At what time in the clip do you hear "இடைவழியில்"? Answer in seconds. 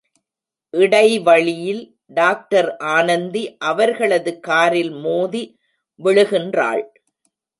0.73-1.81